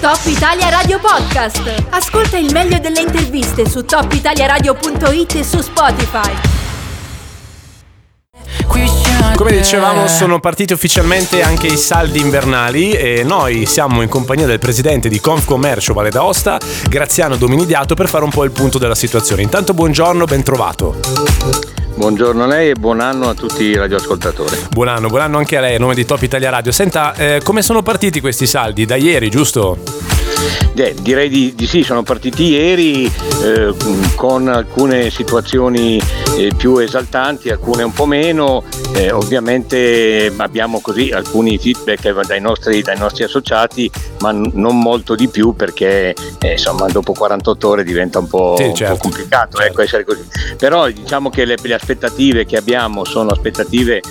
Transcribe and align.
Top 0.00 0.20
Italia 0.26 0.68
Radio 0.68 0.98
Podcast. 0.98 1.86
Ascolta 1.90 2.36
il 2.36 2.52
meglio 2.52 2.78
delle 2.78 3.00
interviste 3.00 3.68
su 3.68 3.84
topitaliaradio.it 3.84 5.34
e 5.36 5.42
su 5.44 5.60
Spotify. 5.60 6.32
Come 9.34 9.52
dicevamo 9.52 10.06
sono 10.06 10.38
partiti 10.38 10.72
ufficialmente 10.72 11.42
anche 11.42 11.66
i 11.66 11.76
saldi 11.76 12.20
invernali 12.20 12.92
e 12.92 13.22
noi 13.24 13.66
siamo 13.66 14.02
in 14.02 14.08
compagnia 14.08 14.46
del 14.46 14.58
presidente 14.58 15.08
di 15.08 15.20
Confcommercio 15.20 15.92
Valle 15.94 16.10
d'Aosta, 16.10 16.58
Graziano 16.88 17.36
Dominidiato, 17.36 17.94
per 17.94 18.08
fare 18.08 18.24
un 18.24 18.30
po' 18.30 18.44
il 18.44 18.50
punto 18.50 18.78
della 18.78 18.94
situazione. 18.94 19.42
Intanto 19.42 19.72
buongiorno, 19.72 20.24
ben 20.24 20.42
trovato. 20.42 21.75
Buongiorno 21.96 22.44
a 22.44 22.46
lei 22.46 22.70
e 22.70 22.74
buon 22.74 23.00
anno 23.00 23.30
a 23.30 23.34
tutti 23.34 23.64
i 23.64 23.74
radioascoltatori. 23.74 24.66
Buon 24.70 24.88
anno, 24.88 25.08
buon 25.08 25.22
anno 25.22 25.38
anche 25.38 25.56
a 25.56 25.60
lei 25.60 25.76
a 25.76 25.78
nome 25.78 25.94
di 25.94 26.04
Top 26.04 26.20
Italia 26.20 26.50
Radio. 26.50 26.70
Senta, 26.70 27.14
eh, 27.14 27.40
come 27.42 27.62
sono 27.62 27.82
partiti 27.82 28.20
questi 28.20 28.46
saldi? 28.46 28.84
Da 28.84 28.96
ieri, 28.96 29.30
giusto? 29.30 29.78
Eh, 30.74 30.94
direi 31.00 31.28
di, 31.28 31.54
di, 31.54 31.66
sì, 31.66 31.82
sono 31.82 32.02
partiti 32.02 32.50
ieri 32.50 33.06
eh, 33.06 33.74
con 34.14 34.48
alcune 34.48 35.10
situazioni 35.10 36.00
eh, 36.36 36.52
più 36.56 36.78
esaltanti, 36.78 37.50
alcune 37.50 37.82
un 37.82 37.92
po' 37.92 38.06
meno. 38.06 38.62
Eh, 38.94 39.10
ovviamente 39.10 40.32
abbiamo 40.36 40.80
così 40.80 41.10
alcuni 41.10 41.58
feedback 41.58 42.26
dai 42.26 42.40
nostri, 42.40 42.82
dai 42.82 42.98
nostri 42.98 43.24
associati, 43.24 43.90
ma 44.20 44.32
non 44.32 44.78
molto 44.78 45.14
di 45.14 45.28
più 45.28 45.54
perché 45.54 46.14
eh, 46.40 46.52
insomma 46.52 46.86
dopo 46.86 47.12
48 47.12 47.68
ore 47.68 47.84
diventa 47.84 48.18
un 48.18 48.28
po', 48.28 48.54
sì, 48.58 48.72
certo, 48.74 48.84
un 48.84 48.98
po 48.98 49.08
complicato 49.08 49.56
certo. 49.56 49.72
ecco, 49.72 49.82
essere 49.82 50.04
così. 50.04 50.24
Però 50.56 50.88
diciamo 50.88 51.30
che 51.30 51.44
le, 51.44 51.56
le 51.60 51.74
aspettative 51.74 52.44
che 52.46 52.56
abbiamo 52.56 53.04
sono 53.04 53.30
aspettative 53.30 54.02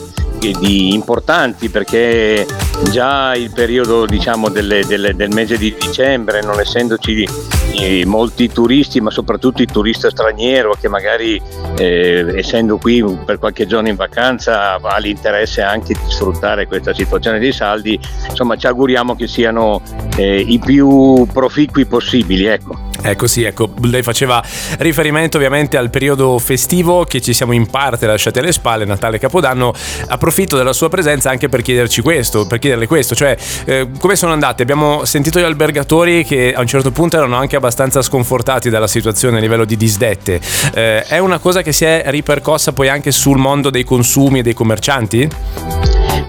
di 0.52 0.94
importanti 0.94 1.70
perché 1.70 2.45
già 2.91 3.36
il 3.36 3.52
periodo 3.52 4.05
diciamo, 4.05 4.49
delle, 4.49 4.86
delle, 4.86 5.16
del 5.16 5.30
mese 5.34 5.58
di 5.58 5.76
dicembre 5.80 6.41
non 6.41 6.59
essendoci 6.59 7.27
eh, 7.73 8.05
molti 8.05 8.50
turisti 8.50 9.02
ma 9.02 9.09
soprattutto 9.09 9.61
il 9.61 9.72
turista 9.72 10.09
straniero 10.09 10.75
che 10.80 10.88
magari 10.88 11.42
eh, 11.78 12.34
essendo 12.36 12.78
qui 12.78 13.03
per 13.25 13.39
qualche 13.39 13.66
giorno 13.66 13.88
in 13.88 13.95
vacanza 13.95 14.80
ha 14.81 14.97
l'interesse 14.97 15.61
anche 15.61 15.94
di 15.94 16.11
sfruttare 16.11 16.67
questa 16.67 16.94
situazione 16.94 17.39
dei 17.39 17.52
saldi 17.52 18.00
insomma 18.30 18.56
ci 18.56 18.67
auguriamo 18.67 19.16
che 19.16 19.28
siano 19.28 19.81
eh, 20.16 20.39
i 20.39 20.59
più 20.59 21.25
proficui 21.31 21.86
possibili 21.86 22.45
ecco. 22.45 22.94
Ecco 23.08 23.28
sì, 23.28 23.44
ecco, 23.44 23.70
lei 23.84 24.02
faceva 24.02 24.44
riferimento 24.80 25.38
ovviamente 25.38 25.78
al 25.78 25.92
periodo 25.92 26.39
festivo 26.39 27.03
che 27.03 27.22
ci 27.22 27.34
siamo 27.34 27.53
in 27.53 27.67
parte 27.67 28.08
lasciati 28.08 28.39
alle 28.39 28.52
spalle, 28.52 28.84
Natale 28.84 29.17
e 29.17 29.20
Capodanno. 29.20 29.73
Approfitto 30.08 30.58
della 30.58 30.73
sua 30.73 30.89
presenza 30.89 31.30
anche 31.30 31.47
per 31.47 31.62
chiederci 31.62 32.02
questo, 32.02 32.47
per 32.47 32.58
chiederle 32.58 32.88
questo, 32.88 33.14
cioè 33.14 33.38
eh, 33.66 33.89
come 34.00 34.16
sono 34.16 34.31
andate? 34.34 34.64
Abbiamo 34.64 35.06
sentito 35.06 35.39
gli 35.39 35.44
albergatori 35.44 36.25
che 36.25 36.53
a 36.56 36.62
un 36.62 36.67
certo 36.67 36.89
punto 36.92 37.16
erano 37.16 37.36
anche 37.36 37.56
abbastanza 37.56 38.02
sconfortati 38.02 38.72
dalla 38.72 38.88
situazione 38.88 39.38
a 39.38 39.40
livello 39.40 39.66
di 39.66 39.78
disdette. 39.78 40.42
Eh, 40.73 41.03
è 41.03 41.19
una 41.19 41.38
cosa 41.38 41.62
che 41.62 41.73
si 41.73 41.86
è 41.86 42.06
ripercossa 42.08 42.73
poi 42.73 42.90
anche 42.90 43.12
sul 43.12 43.38
mondo 43.38 43.69
dei 43.69 43.84
consumi 43.84 44.40
e 44.40 44.42
dei 44.42 44.53
commercianti? 44.53 45.75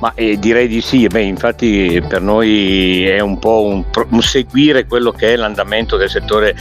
Ma 0.00 0.12
eh, 0.14 0.38
direi 0.38 0.68
di 0.68 0.80
sì, 0.80 1.06
Beh, 1.06 1.22
infatti 1.22 2.02
per 2.06 2.20
noi 2.20 3.06
è 3.06 3.20
un 3.20 3.38
po' 3.38 3.64
un, 3.64 3.84
un 4.10 4.22
seguire 4.22 4.86
quello 4.86 5.10
che 5.10 5.32
è 5.32 5.36
l'andamento 5.36 5.96
del 5.96 6.10
settore 6.10 6.54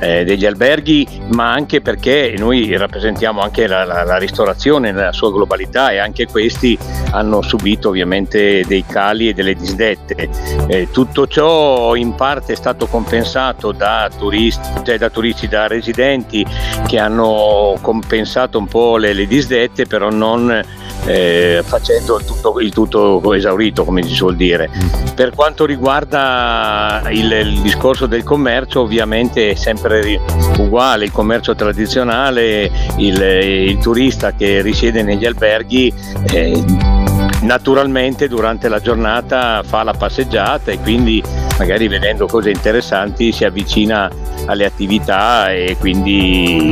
eh, 0.00 0.24
degli 0.24 0.46
alberghi, 0.46 1.06
ma 1.32 1.52
anche 1.52 1.80
perché 1.80 2.34
noi 2.38 2.74
rappresentiamo 2.76 3.40
anche 3.40 3.66
la, 3.66 3.84
la, 3.84 4.04
la, 4.04 4.16
ristorazione 4.16 4.90
nella 4.90 5.12
sua 5.12 5.30
globalità 5.30 5.90
e 5.90 5.98
anche 5.98 6.26
questi 6.26 6.78
hanno 7.10 7.42
subito 7.42 7.88
ovviamente 7.88 8.64
dei 8.66 8.84
cali 8.86 9.28
e 9.28 9.34
delle 9.34 9.54
disdette. 9.54 10.28
Eh, 10.66 10.88
tutto 10.90 11.26
ciò 11.26 11.94
in 11.94 12.14
parte 12.14 12.54
è 12.54 12.56
stato 12.56 12.86
compensato 12.86 13.72
da 13.72 14.08
turisti, 14.16 14.68
cioè 14.84 14.98
da 14.98 15.10
turisti, 15.10 15.46
da 15.48 15.66
residenti 15.66 16.44
che 16.86 16.98
hanno 16.98 17.76
compensato 17.82 18.58
un 18.58 18.66
po' 18.66 18.96
le, 18.96 19.12
le 19.12 19.26
disdette, 19.26 19.86
però 19.86 20.10
non 20.10 20.86
eh, 21.08 21.62
facendo 21.64 22.20
tutto, 22.24 22.60
il 22.60 22.72
tutto 22.72 23.32
esaurito, 23.32 23.84
come 23.84 24.02
si 24.02 24.14
suol 24.14 24.36
dire. 24.36 24.68
Mm. 24.68 25.14
Per 25.14 25.34
quanto 25.34 25.64
riguarda 25.64 27.02
il, 27.08 27.30
il, 27.32 27.60
discorso 27.62 28.06
del 28.06 28.22
commercio, 28.22 28.82
ovviamente 28.82 29.50
è 29.50 29.54
sempre 29.54 30.20
uguale, 30.58 31.06
il 31.06 31.12
commercio 31.12 31.54
tradizionale, 31.54 32.70
il, 32.98 33.20
il 33.20 33.78
turista 33.78 34.32
che 34.32 34.60
risiede 34.60 35.02
negli 35.02 35.24
alberghi. 35.24 35.92
Eh, 36.30 36.97
naturalmente 37.42 38.28
durante 38.28 38.68
la 38.68 38.80
giornata 38.80 39.62
fa 39.64 39.82
la 39.82 39.92
passeggiata 39.92 40.70
e 40.70 40.78
quindi 40.80 41.22
magari 41.58 41.88
vedendo 41.88 42.26
cose 42.26 42.50
interessanti 42.50 43.32
si 43.32 43.44
avvicina 43.44 44.10
alle 44.46 44.64
attività 44.64 45.52
e 45.52 45.76
quindi 45.78 46.70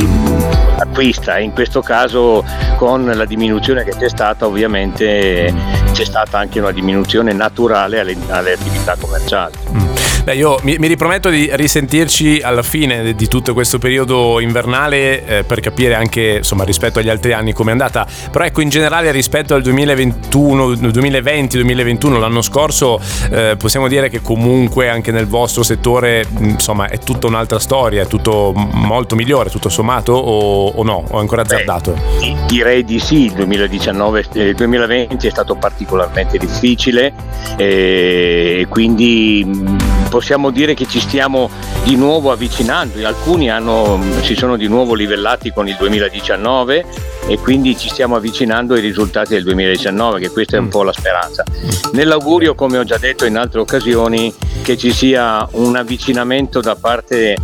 acquista. 0.78 1.38
In 1.38 1.52
questo 1.52 1.80
caso 1.82 2.44
con 2.76 3.04
la 3.04 3.24
diminuzione 3.24 3.84
che 3.84 3.94
c'è 3.96 4.08
stata 4.08 4.46
ovviamente 4.46 5.52
c'è 5.92 6.04
stata 6.04 6.38
anche 6.38 6.60
una 6.60 6.72
diminuzione 6.72 7.32
naturale 7.32 8.00
alle, 8.00 8.16
alle 8.28 8.52
attività 8.52 8.96
commerciali. 9.00 9.95
Beh, 10.26 10.34
io 10.34 10.58
mi, 10.62 10.74
mi, 10.76 10.88
riprometto 10.88 11.28
di 11.28 11.48
risentirci 11.52 12.40
alla 12.42 12.64
fine 12.64 13.14
di 13.14 13.28
tutto 13.28 13.52
questo 13.52 13.78
periodo 13.78 14.40
invernale 14.40 15.24
eh, 15.24 15.44
per 15.44 15.60
capire 15.60 15.94
anche 15.94 16.38
insomma, 16.38 16.64
rispetto 16.64 16.98
agli 16.98 17.08
altri 17.08 17.32
anni 17.32 17.52
come 17.52 17.68
è 17.68 17.72
andata. 17.72 18.04
Però 18.32 18.44
ecco 18.44 18.60
in 18.60 18.68
generale 18.68 19.12
rispetto 19.12 19.54
al 19.54 19.62
2021, 19.62 20.74
2020, 20.74 21.56
2021, 21.58 22.18
l'anno 22.18 22.42
scorso 22.42 23.00
eh, 23.30 23.54
possiamo 23.56 23.86
dire 23.86 24.08
che 24.08 24.20
comunque 24.20 24.88
anche 24.88 25.12
nel 25.12 25.28
vostro 25.28 25.62
settore 25.62 26.26
insomma 26.40 26.88
è 26.88 26.98
tutta 26.98 27.28
un'altra 27.28 27.60
storia, 27.60 28.02
è 28.02 28.06
tutto 28.08 28.52
molto 28.52 29.14
migliore 29.14 29.48
tutto 29.48 29.68
sommato 29.68 30.12
o, 30.12 30.66
o 30.70 30.82
no? 30.82 31.04
O 31.08 31.20
ancora 31.20 31.42
azzardato? 31.42 31.92
Beh, 32.18 32.34
direi 32.48 32.82
di 32.82 32.98
sì, 32.98 33.26
il 33.26 33.32
2019, 33.32 34.24
eh, 34.32 34.54
2020 34.54 35.24
è 35.24 35.30
stato 35.30 35.54
particolarmente 35.54 36.36
difficile 36.36 37.12
e 37.56 38.62
eh, 38.62 38.66
quindi 38.68 39.94
possiamo 40.08 40.50
dire 40.50 40.74
che 40.74 40.86
ci 40.86 41.00
stiamo 41.00 41.50
di 41.84 41.96
nuovo 41.96 42.32
avvicinando, 42.32 43.06
alcuni 43.06 43.50
hanno, 43.50 44.00
si 44.22 44.34
sono 44.34 44.56
di 44.56 44.68
nuovo 44.68 44.94
livellati 44.94 45.52
con 45.52 45.68
il 45.68 45.76
2019 45.78 46.84
e 47.28 47.38
quindi 47.38 47.76
ci 47.76 47.88
stiamo 47.88 48.16
avvicinando 48.16 48.74
ai 48.74 48.80
risultati 48.80 49.34
del 49.34 49.44
2019, 49.44 50.20
che 50.20 50.30
questa 50.30 50.56
è 50.56 50.60
un 50.60 50.66
mm. 50.66 50.70
po' 50.70 50.82
la 50.82 50.92
speranza. 50.92 51.44
Nell'augurio, 51.92 52.54
come 52.54 52.78
ho 52.78 52.84
già 52.84 52.98
detto 52.98 53.24
in 53.24 53.36
altre 53.36 53.60
occasioni, 53.60 54.32
che 54.62 54.76
ci 54.76 54.92
sia 54.92 55.46
un 55.52 55.76
avvicinamento 55.76 56.60
da 56.60 56.74
parte 56.74 57.36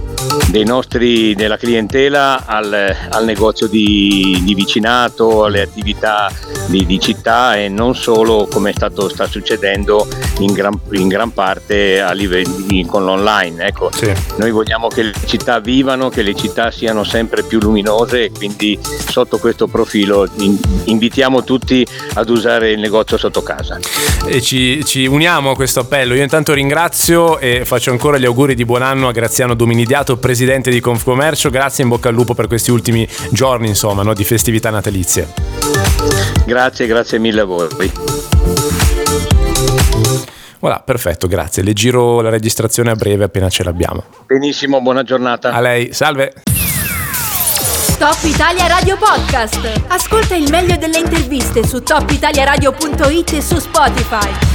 dei 0.50 0.64
nostri, 0.64 1.34
della 1.34 1.56
clientela 1.56 2.44
al, 2.46 2.94
al 3.08 3.24
negozio 3.24 3.66
di, 3.66 4.40
di, 4.44 4.54
vicinato, 4.54 5.44
alle 5.44 5.62
attività 5.62 6.30
di, 6.66 6.84
di, 6.84 7.00
città 7.00 7.56
e 7.56 7.68
non 7.68 7.94
solo 7.94 8.46
come 8.50 8.72
stato, 8.72 9.08
sta 9.08 9.26
succedendo 9.26 10.06
in 10.40 10.52
gran, 10.52 10.78
in 10.92 11.08
gran 11.08 11.32
parte 11.32 12.00
a 12.00 12.12
livelli, 12.12 12.84
con 12.86 13.04
l'online. 13.04 13.66
Ecco, 13.66 13.90
sì. 13.92 14.12
Noi 14.36 14.50
vogliamo 14.50 14.88
che 14.88 15.02
le 15.04 15.12
città 15.24 15.60
vivano, 15.60 16.08
che 16.08 16.22
le 16.22 16.34
città 16.34 16.70
siano 16.70 17.04
sempre 17.04 17.42
più 17.42 17.58
luminose 17.58 18.24
e 18.24 18.30
quindi 18.30 18.78
sotto 18.82 19.38
questo 19.38 19.66
profilo 19.66 20.28
in, 20.38 20.58
invitiamo 20.84 21.44
tutti 21.44 21.86
ad 22.14 22.28
usare 22.28 22.72
il 22.72 22.80
negozio 22.80 23.16
sotto 23.16 23.42
casa. 23.42 23.78
E 24.26 24.40
ci, 24.40 24.84
ci 24.84 25.06
uniamo 25.06 25.50
a 25.50 25.54
questo 25.54 25.80
appello. 25.80 26.14
Io 26.14 26.22
intanto 26.22 26.52
ringrazio 26.52 27.38
e 27.38 27.64
faccio 27.64 27.90
ancora 27.90 28.18
gli 28.18 28.24
auguri 28.24 28.54
di 28.54 28.64
buon 28.64 28.82
anno 28.82 29.08
a 29.08 29.12
Graziano 29.12 29.54
Dominidiato, 29.54 30.11
presidente 30.18 30.70
di 30.70 30.80
Confcommercio. 30.80 31.50
Grazie 31.50 31.84
in 31.84 31.90
bocca 31.90 32.08
al 32.08 32.14
lupo 32.14 32.34
per 32.34 32.46
questi 32.46 32.70
ultimi 32.70 33.08
giorni 33.30 33.68
insomma, 33.68 34.02
no, 34.02 34.14
di 34.14 34.24
festività 34.24 34.70
natalizie. 34.70 35.28
Grazie, 36.46 36.86
grazie 36.86 37.18
mille 37.18 37.40
a 37.40 37.44
voi. 37.44 37.68
Voilà, 40.58 40.80
perfetto, 40.84 41.26
grazie. 41.26 41.62
Le 41.64 41.72
giro 41.72 42.20
la 42.20 42.30
registrazione 42.30 42.90
a 42.90 42.94
breve 42.94 43.24
appena 43.24 43.48
ce 43.48 43.64
l'abbiamo. 43.64 44.04
Benissimo, 44.26 44.80
buona 44.80 45.02
giornata. 45.02 45.50
A 45.50 45.60
lei, 45.60 45.92
salve. 45.92 46.32
Top 47.98 48.18
Italia 48.22 48.66
Radio 48.66 48.96
Podcast. 48.96 49.82
Ascolta 49.88 50.34
il 50.34 50.50
meglio 50.50 50.76
delle 50.76 50.98
interviste 50.98 51.64
su 51.64 51.82
topitaliaradio.it 51.82 53.32
e 53.32 53.40
su 53.40 53.58
Spotify. 53.58 54.51